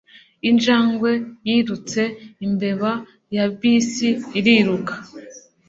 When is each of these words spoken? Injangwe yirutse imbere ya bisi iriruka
Injangwe 0.49 1.11
yirutse 1.47 2.01
imbere 2.45 2.85
ya 3.35 3.45
bisi 3.59 4.09
iriruka 4.39 4.93